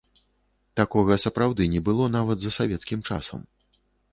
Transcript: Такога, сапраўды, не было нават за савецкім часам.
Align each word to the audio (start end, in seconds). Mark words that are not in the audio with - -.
Такога, 0.81 1.17
сапраўды, 1.25 1.67
не 1.73 1.81
было 1.91 2.09
нават 2.17 2.37
за 2.45 2.51
савецкім 2.59 2.99
часам. 3.11 3.39